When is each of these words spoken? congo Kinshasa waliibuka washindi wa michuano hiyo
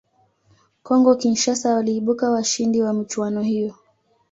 congo 0.83 1.11
Kinshasa 1.15 1.75
waliibuka 1.75 2.31
washindi 2.31 2.81
wa 2.81 2.93
michuano 2.93 3.41
hiyo 3.41 3.75